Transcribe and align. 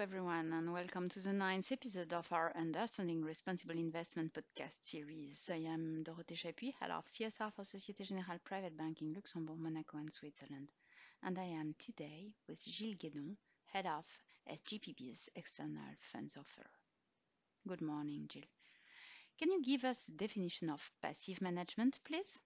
everyone, 0.00 0.50
and 0.54 0.72
welcome 0.72 1.10
to 1.10 1.20
the 1.20 1.32
ninth 1.32 1.70
episode 1.70 2.10
of 2.14 2.32
our 2.32 2.50
Understanding 2.56 3.22
Responsible 3.22 3.76
Investment 3.76 4.32
podcast 4.32 4.78
series. 4.80 5.50
I 5.52 5.56
am 5.56 6.02
Dorothée 6.02 6.38
Chapuis, 6.38 6.72
Head 6.80 6.90
of 6.90 7.04
CSR 7.04 7.52
for 7.52 7.64
Société 7.64 8.10
Générale 8.10 8.42
Private 8.42 8.74
Banking 8.78 9.12
Luxembourg, 9.12 9.58
Monaco, 9.58 9.98
and 9.98 10.10
Switzerland. 10.10 10.70
And 11.22 11.38
I 11.38 11.44
am 11.44 11.74
today 11.78 12.32
with 12.48 12.62
Gilles 12.62 12.96
Guédon, 12.96 13.36
Head 13.66 13.84
of 13.84 14.06
SGPB's 14.50 15.28
External 15.36 15.92
Funds 15.98 16.34
Offer. 16.38 16.70
Good 17.68 17.82
morning, 17.82 18.26
Gilles. 18.32 18.48
Can 19.38 19.50
you 19.50 19.62
give 19.62 19.84
us 19.84 20.08
a 20.08 20.12
definition 20.12 20.70
of 20.70 20.90
passive 21.02 21.42
management, 21.42 22.00
please? 22.06 22.40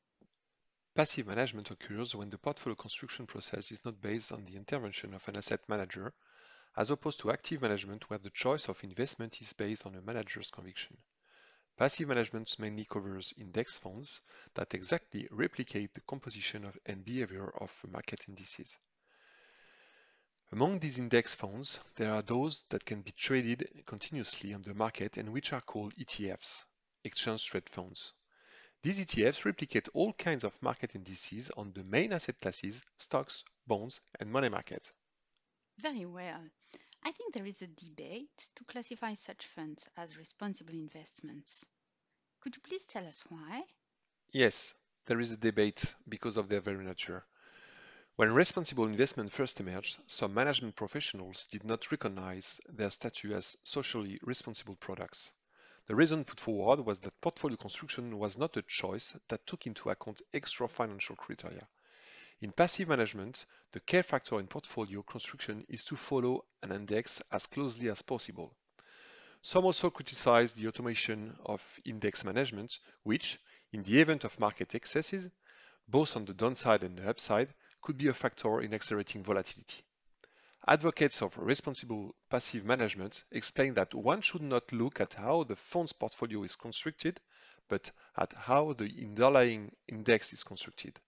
Passive 0.96 1.28
management 1.28 1.70
occurs 1.70 2.16
when 2.16 2.30
the 2.30 2.38
portfolio 2.38 2.74
construction 2.74 3.26
process 3.26 3.70
is 3.70 3.84
not 3.84 4.00
based 4.00 4.32
on 4.32 4.44
the 4.44 4.56
intervention 4.56 5.14
of 5.14 5.28
an 5.28 5.36
asset 5.36 5.60
manager 5.68 6.12
as 6.76 6.90
opposed 6.90 7.20
to 7.20 7.30
active 7.30 7.62
management 7.62 8.08
where 8.10 8.18
the 8.18 8.30
choice 8.30 8.68
of 8.68 8.82
investment 8.82 9.40
is 9.40 9.52
based 9.52 9.86
on 9.86 9.94
a 9.94 10.02
manager's 10.02 10.50
conviction. 10.50 10.96
Passive 11.76 12.08
management 12.08 12.56
mainly 12.58 12.84
covers 12.84 13.34
index 13.36 13.78
funds 13.78 14.20
that 14.54 14.74
exactly 14.74 15.26
replicate 15.30 15.92
the 15.92 16.00
composition 16.02 16.64
of 16.64 16.78
and 16.86 17.04
behavior 17.04 17.48
of 17.48 17.72
market 17.90 18.28
indices. 18.28 18.78
Among 20.52 20.78
these 20.78 21.00
index 21.00 21.34
funds, 21.34 21.80
there 21.96 22.12
are 22.12 22.22
those 22.22 22.64
that 22.68 22.84
can 22.84 23.02
be 23.02 23.10
traded 23.10 23.82
continuously 23.86 24.54
on 24.54 24.62
the 24.62 24.74
market 24.74 25.16
and 25.16 25.32
which 25.32 25.52
are 25.52 25.60
called 25.60 25.94
ETFs, 25.96 26.62
exchange 27.02 27.46
traded 27.46 27.70
funds. 27.70 28.12
These 28.82 29.00
ETFs 29.00 29.44
replicate 29.44 29.88
all 29.94 30.12
kinds 30.12 30.44
of 30.44 30.62
market 30.62 30.94
indices 30.94 31.50
on 31.56 31.72
the 31.72 31.82
main 31.82 32.12
asset 32.12 32.38
classes, 32.38 32.82
stocks, 32.98 33.42
bonds, 33.66 34.00
and 34.20 34.30
money 34.30 34.48
markets. 34.48 34.92
Very 35.78 36.04
well. 36.04 36.50
I 37.04 37.12
think 37.12 37.32
there 37.32 37.46
is 37.46 37.62
a 37.62 37.68
debate 37.68 38.50
to 38.56 38.64
classify 38.64 39.14
such 39.14 39.46
funds 39.46 39.88
as 39.96 40.16
responsible 40.16 40.74
investments. 40.74 41.64
Could 42.40 42.56
you 42.56 42.62
please 42.62 42.84
tell 42.84 43.06
us 43.06 43.24
why? 43.28 43.64
Yes, 44.32 44.74
there 45.06 45.20
is 45.20 45.32
a 45.32 45.36
debate 45.36 45.94
because 46.08 46.36
of 46.36 46.48
their 46.48 46.60
very 46.60 46.84
nature. 46.84 47.24
When 48.16 48.32
responsible 48.32 48.86
investment 48.86 49.32
first 49.32 49.60
emerged, 49.60 49.98
some 50.06 50.34
management 50.34 50.76
professionals 50.76 51.46
did 51.46 51.64
not 51.64 51.90
recognize 51.90 52.60
their 52.68 52.90
status 52.90 53.32
as 53.32 53.56
socially 53.64 54.18
responsible 54.22 54.76
products. 54.76 55.32
The 55.86 55.96
reason 55.96 56.24
put 56.24 56.40
forward 56.40 56.80
was 56.80 56.98
that 57.00 57.20
portfolio 57.20 57.56
construction 57.56 58.18
was 58.18 58.38
not 58.38 58.56
a 58.56 58.62
choice 58.62 59.14
that 59.28 59.46
took 59.46 59.66
into 59.66 59.90
account 59.90 60.22
extra 60.32 60.68
financial 60.68 61.16
criteria. 61.16 61.68
In 62.40 62.52
passive 62.52 62.88
management, 62.88 63.46
the 63.72 63.80
care 63.80 64.02
factor 64.02 64.38
in 64.40 64.46
portfolio 64.46 65.02
construction 65.02 65.64
is 65.68 65.84
to 65.84 65.96
follow 65.96 66.44
an 66.62 66.72
index 66.72 67.22
as 67.30 67.46
closely 67.46 67.88
as 67.88 68.02
possible. 68.02 68.54
Some 69.40 69.64
also 69.66 69.90
criticize 69.90 70.52
the 70.52 70.68
automation 70.68 71.36
of 71.44 71.62
index 71.84 72.24
management, 72.24 72.78
which, 73.02 73.38
in 73.72 73.82
the 73.82 74.00
event 74.00 74.24
of 74.24 74.40
market 74.40 74.74
excesses, 74.74 75.28
both 75.86 76.16
on 76.16 76.24
the 76.24 76.34
downside 76.34 76.82
and 76.82 76.96
the 76.96 77.08
upside, 77.08 77.52
could 77.82 77.98
be 77.98 78.08
a 78.08 78.14
factor 78.14 78.60
in 78.62 78.72
accelerating 78.72 79.22
volatility. 79.22 79.82
Advocates 80.66 81.20
of 81.20 81.36
responsible 81.36 82.14
passive 82.30 82.64
management 82.64 83.24
explain 83.30 83.74
that 83.74 83.94
one 83.94 84.22
should 84.22 84.40
not 84.40 84.72
look 84.72 84.98
at 85.00 85.12
how 85.12 85.44
the 85.44 85.56
fund's 85.56 85.92
portfolio 85.92 86.42
is 86.42 86.56
constructed, 86.56 87.20
but 87.68 87.90
at 88.16 88.32
how 88.32 88.72
the 88.72 88.90
underlying 89.02 89.70
index 89.86 90.32
is 90.32 90.42
constructed. 90.42 90.98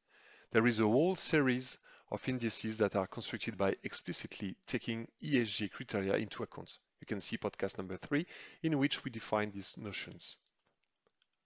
There 0.52 0.66
is 0.66 0.78
a 0.78 0.84
whole 0.84 1.16
series 1.16 1.78
of 2.10 2.28
indices 2.28 2.78
that 2.78 2.94
are 2.94 3.08
constructed 3.08 3.58
by 3.58 3.74
explicitly 3.82 4.56
taking 4.66 5.08
ESG 5.20 5.72
criteria 5.72 6.14
into 6.14 6.42
account. 6.44 6.78
You 7.00 7.06
can 7.06 7.20
see 7.20 7.36
podcast 7.36 7.78
number 7.78 7.96
three, 7.96 8.26
in 8.62 8.78
which 8.78 9.04
we 9.04 9.10
define 9.10 9.50
these 9.50 9.76
notions. 9.76 10.36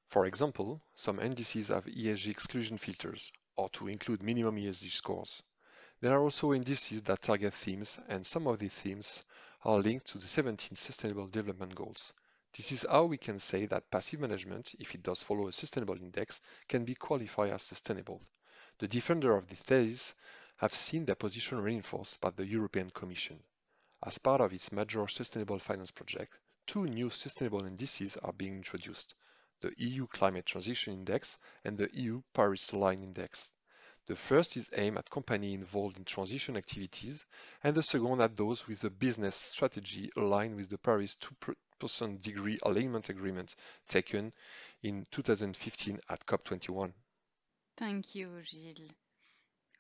For 0.09 0.27
example, 0.27 0.83
some 0.95 1.19
indices 1.19 1.69
have 1.69 1.87
ESG 1.87 2.31
exclusion 2.31 2.77
filters, 2.77 3.33
or 3.57 3.71
to 3.71 3.89
include 3.89 4.23
minimum 4.23 4.57
ESG 4.57 4.91
scores. 4.91 5.43
There 6.01 6.13
are 6.13 6.23
also 6.23 6.53
indices 6.53 7.03
that 7.03 7.23
target 7.23 7.55
themes, 7.55 7.99
and 8.09 8.27
some 8.27 8.47
of 8.47 8.59
these 8.59 8.75
themes 8.75 9.25
are 9.65 9.79
linked 9.79 10.09
to 10.09 10.19
the 10.19 10.29
17 10.29 10.77
Sustainable 10.77 11.27
Development 11.27 11.75
Goals. 11.75 12.13
This 12.57 12.73
is 12.73 12.87
how 12.89 13.05
we 13.05 13.19
can 13.19 13.39
say 13.39 13.67
that 13.67 13.91
passive 13.91 14.21
management, 14.21 14.75
if 14.79 14.95
it 14.95 15.03
does 15.03 15.23
follow 15.23 15.49
a 15.49 15.53
sustainable 15.53 15.97
index, 15.97 16.41
can 16.69 16.85
be 16.85 16.95
qualified 16.95 17.53
as 17.53 17.63
sustainable. 17.63 18.21
The 18.81 18.89
defender 18.89 19.37
of 19.37 19.47
this 19.47 19.59
thesis 19.59 20.15
have 20.57 20.75
seen 20.75 21.05
their 21.05 21.15
position 21.15 21.61
reinforced 21.61 22.19
by 22.19 22.31
the 22.31 22.47
European 22.47 22.89
Commission. 22.89 23.43
As 24.03 24.17
part 24.17 24.41
of 24.41 24.55
its 24.55 24.73
major 24.73 25.07
sustainable 25.07 25.59
finance 25.59 25.91
project, 25.91 26.39
two 26.67 26.87
new 26.87 27.11
sustainable 27.11 27.67
indices 27.67 28.17
are 28.17 28.33
being 28.33 28.57
introduced, 28.57 29.15
the 29.61 29.75
EU 29.77 30.07
Climate 30.07 30.47
Transition 30.47 30.95
Index 30.95 31.37
and 31.63 31.77
the 31.77 31.91
EU 31.93 32.23
Paris 32.33 32.73
Aligned 32.73 33.03
Index. 33.03 33.53
The 34.07 34.17
first 34.17 34.57
is 34.57 34.71
aimed 34.73 34.97
at 34.97 35.11
companies 35.11 35.53
involved 35.53 35.99
in 35.99 36.07
transition 36.07 36.57
activities, 36.57 37.27
and 37.63 37.77
the 37.77 37.83
second 37.83 38.23
at 38.23 38.35
those 38.35 38.67
with 38.67 38.83
a 38.85 38.89
business 38.89 39.37
strategy 39.37 40.11
aligned 40.17 40.57
with 40.57 40.71
the 40.71 40.79
Paris 40.79 41.19
2% 41.79 42.23
degree 42.23 42.59
alignment 42.63 43.11
agreement 43.11 43.57
taken 43.89 44.33
in 44.83 45.07
2015 45.11 46.01
at 46.09 46.25
COP21. 46.25 46.95
Thank 47.81 48.15
you, 48.15 48.43
Gilles. 48.45 48.93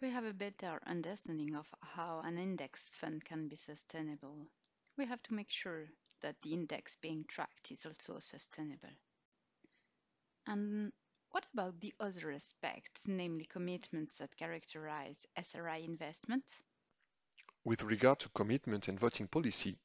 We 0.00 0.08
have 0.08 0.24
a 0.24 0.32
better 0.32 0.80
understanding 0.86 1.54
of 1.54 1.66
how 1.82 2.22
an 2.24 2.38
index 2.38 2.88
fund 2.94 3.22
can 3.22 3.46
be 3.46 3.56
sustainable. 3.56 4.46
We 4.96 5.04
have 5.04 5.22
to 5.24 5.34
make 5.34 5.50
sure 5.50 5.84
that 6.22 6.40
the 6.40 6.54
index 6.54 6.96
being 6.96 7.26
tracked 7.28 7.70
is 7.70 7.84
also 7.84 8.18
sustainable. 8.20 8.88
And 10.46 10.92
what 11.32 11.44
about 11.52 11.78
the 11.78 11.92
other 12.00 12.32
aspects, 12.32 13.06
namely 13.06 13.44
commitments 13.44 14.16
that 14.16 14.34
characterize 14.34 15.26
SRI 15.36 15.84
investment? 15.84 16.44
With 17.64 17.82
regard 17.82 18.20
to 18.20 18.30
commitment 18.30 18.88
and 18.88 18.98
voting 18.98 19.28
policy, 19.28 19.76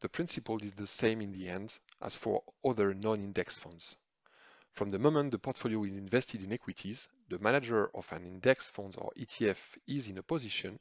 the 0.00 0.10
principle 0.10 0.62
is 0.62 0.72
the 0.72 0.86
same 0.86 1.22
in 1.22 1.32
the 1.32 1.48
end 1.48 1.78
as 2.02 2.14
for 2.14 2.42
other 2.62 2.92
non-index 2.92 3.56
funds. 3.56 3.96
From 4.72 4.90
the 4.90 4.98
moment 4.98 5.30
the 5.30 5.38
portfolio 5.38 5.82
is 5.84 5.96
invested 5.96 6.42
in 6.42 6.52
equities, 6.52 7.08
the 7.28 7.38
manager 7.38 7.88
of 7.94 8.10
an 8.12 8.24
index 8.24 8.70
fund 8.70 8.94
or 8.98 9.12
ETF 9.16 9.78
is 9.86 10.08
in 10.08 10.18
a 10.18 10.22
position, 10.22 10.78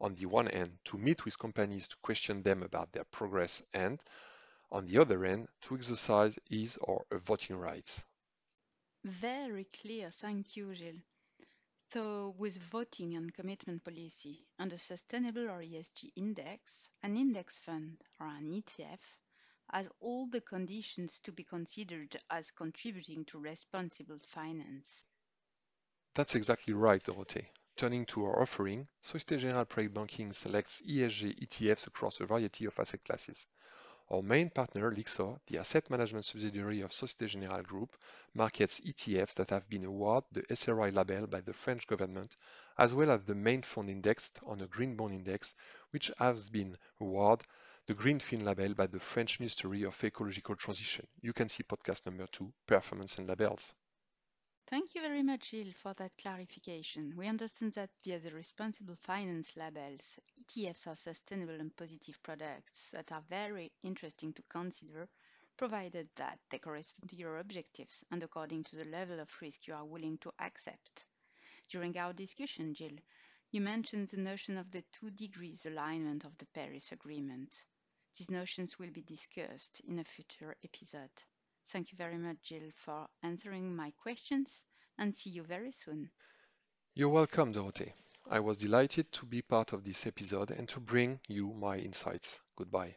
on 0.00 0.14
the 0.14 0.26
one 0.26 0.46
hand, 0.46 0.78
to 0.84 0.98
meet 0.98 1.24
with 1.24 1.38
companies 1.38 1.88
to 1.88 1.96
question 2.02 2.42
them 2.42 2.62
about 2.62 2.92
their 2.92 3.04
progress 3.04 3.62
and, 3.74 4.02
on 4.70 4.86
the 4.86 4.98
other 4.98 5.24
hand, 5.24 5.48
to 5.62 5.74
exercise 5.76 6.38
his 6.50 6.76
or 6.78 7.04
her 7.10 7.18
voting 7.18 7.56
rights. 7.56 8.04
Very 9.04 9.64
clear, 9.64 10.10
thank 10.10 10.56
you, 10.56 10.74
Gilles. 10.74 11.02
So, 11.92 12.34
with 12.38 12.58
voting 12.58 13.14
and 13.14 13.32
commitment 13.32 13.84
policy 13.84 14.46
and 14.58 14.72
a 14.72 14.78
sustainable 14.78 15.48
or 15.48 15.62
ESG 15.62 16.12
index, 16.16 16.88
an 17.02 17.16
index 17.16 17.58
fund 17.58 18.02
or 18.20 18.26
an 18.26 18.52
ETF 18.52 19.00
has 19.70 19.88
all 20.00 20.26
the 20.26 20.40
conditions 20.40 21.20
to 21.20 21.32
be 21.32 21.44
considered 21.44 22.16
as 22.30 22.50
contributing 22.50 23.24
to 23.26 23.38
responsible 23.38 24.18
finance. 24.18 25.06
That's 26.16 26.34
exactly 26.34 26.72
right, 26.72 27.02
Dorothée. 27.04 27.44
Turning 27.76 28.06
to 28.06 28.24
our 28.24 28.40
offering, 28.40 28.88
Société 29.04 29.38
Générale 29.38 29.68
Private 29.68 29.92
Banking 29.92 30.32
selects 30.32 30.80
ESG 30.80 31.38
ETFs 31.40 31.86
across 31.86 32.20
a 32.20 32.24
variety 32.24 32.64
of 32.64 32.78
asset 32.78 33.04
classes. 33.04 33.46
Our 34.08 34.22
main 34.22 34.48
partner, 34.48 34.90
Lyxor, 34.90 35.38
the 35.46 35.58
asset 35.58 35.90
management 35.90 36.24
subsidiary 36.24 36.80
of 36.80 36.92
Société 36.92 37.28
Générale 37.28 37.64
Group, 37.64 37.94
markets 38.32 38.80
ETFs 38.80 39.34
that 39.34 39.50
have 39.50 39.68
been 39.68 39.84
awarded 39.84 40.24
the 40.32 40.54
SRI 40.54 40.88
label 40.88 41.26
by 41.26 41.42
the 41.42 41.52
French 41.52 41.86
government, 41.86 42.34
as 42.78 42.94
well 42.94 43.10
as 43.10 43.22
the 43.24 43.34
main 43.34 43.60
fund 43.60 43.90
indexed 43.90 44.40
on 44.46 44.62
a 44.62 44.66
green 44.66 44.96
bond 44.96 45.12
index, 45.12 45.54
which 45.90 46.10
has 46.18 46.48
been 46.48 46.74
awarded 46.98 47.46
the 47.84 47.94
Greenfin 47.94 48.42
label 48.42 48.72
by 48.72 48.86
the 48.86 49.00
French 49.00 49.38
Ministry 49.38 49.82
of 49.82 50.02
Ecological 50.02 50.56
Transition. 50.56 51.06
You 51.20 51.34
can 51.34 51.50
see 51.50 51.62
podcast 51.62 52.06
number 52.06 52.26
two, 52.26 52.50
Performance 52.66 53.18
and 53.18 53.28
Labels. 53.28 53.74
Thank 54.66 54.94
you 54.94 55.00
very 55.00 55.22
much, 55.22 55.50
Gilles, 55.50 55.72
for 55.72 55.94
that 55.94 56.18
clarification. 56.18 57.14
We 57.16 57.26
understand 57.26 57.72
that 57.72 57.88
via 58.04 58.18
the 58.18 58.32
responsible 58.32 58.94
finance 58.94 59.56
labels, 59.56 60.18
ETFs 60.38 60.86
are 60.86 60.94
sustainable 60.94 61.58
and 61.58 61.74
positive 61.74 62.22
products 62.22 62.90
that 62.90 63.10
are 63.12 63.22
very 63.30 63.72
interesting 63.82 64.34
to 64.34 64.42
consider, 64.42 65.08
provided 65.56 66.10
that 66.16 66.38
they 66.50 66.58
correspond 66.58 67.08
to 67.10 67.16
your 67.16 67.38
objectives 67.38 68.04
and 68.10 68.22
according 68.22 68.64
to 68.64 68.76
the 68.76 68.84
level 68.84 69.20
of 69.20 69.40
risk 69.40 69.66
you 69.66 69.72
are 69.74 69.86
willing 69.86 70.18
to 70.18 70.32
accept. 70.38 71.06
During 71.68 71.98
our 71.98 72.12
discussion, 72.12 72.74
Gilles, 72.74 73.02
you 73.52 73.60
mentioned 73.62 74.08
the 74.08 74.18
notion 74.18 74.58
of 74.58 74.70
the 74.70 74.84
two 74.92 75.10
degrees 75.10 75.66
alignment 75.66 76.24
of 76.24 76.36
the 76.38 76.46
Paris 76.46 76.92
Agreement. 76.92 77.64
These 78.18 78.30
notions 78.30 78.78
will 78.78 78.90
be 78.90 79.02
discussed 79.02 79.80
in 79.88 79.98
a 79.98 80.04
future 80.04 80.56
episode. 80.64 81.10
Thank 81.66 81.92
you 81.92 81.98
very 81.98 82.16
much, 82.16 82.38
Gilles, 82.48 82.72
for 82.76 83.08
answering 83.22 83.76
my 83.76 83.92
questions 84.02 84.64
and 84.98 85.14
see 85.14 85.30
you 85.30 85.42
very 85.42 85.72
soon. 85.72 86.10
You're 86.94 87.10
welcome, 87.10 87.54
Dorothée. 87.54 87.92
I 88.28 88.40
was 88.40 88.58
delighted 88.58 89.12
to 89.12 89.26
be 89.26 89.42
part 89.42 89.72
of 89.72 89.84
this 89.84 90.06
episode 90.06 90.50
and 90.50 90.68
to 90.70 90.80
bring 90.80 91.20
you 91.28 91.52
my 91.52 91.78
insights. 91.78 92.40
Goodbye. 92.56 92.96